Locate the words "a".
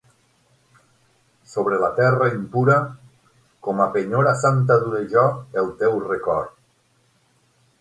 3.85-3.87